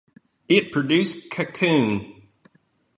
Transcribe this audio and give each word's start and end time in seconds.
It 0.49 0.71
produced 0.71 1.29
cocoon. 1.29 2.23